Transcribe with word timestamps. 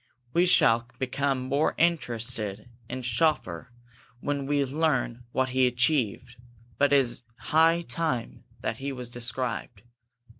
We 0.33 0.47
shall 0.47 0.87
become 0.97 1.43
more 1.43 1.75
interested 1.77 2.71
in 2.89 3.03
Schoeffer 3.03 3.71
when 4.19 4.47
we 4.47 4.65
learn 4.65 5.25
what 5.31 5.49
he 5.49 5.67
achieved; 5.67 6.37
but 6.79 6.91
it 6.91 6.97
is 6.97 7.21
high 7.37 7.81
time 7.83 8.43
he 8.77 8.91
was 8.91 9.11
described. 9.11 9.83